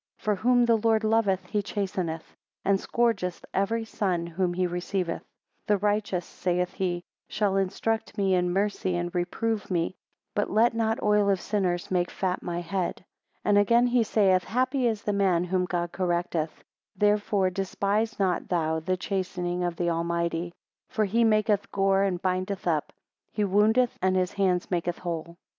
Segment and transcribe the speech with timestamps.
[0.17, 5.21] For whom the Lord loveth he chasteneth, and scourgeth every son whom he receiveth.
[5.21, 5.25] 6
[5.67, 9.93] The righteous, saith he, shall instruct me in mercy and reprove me;
[10.33, 13.05] but let not oil of sinners make fat my head.
[13.43, 16.63] 7 And again he saith, Happy is the man whom God correcteth;
[16.95, 20.47] therefore despise not thou the chastening of the Almighty.
[20.89, 22.91] 8 For he maketh gore and bindeth up;
[23.31, 25.35] he woundeth and his hands make whole.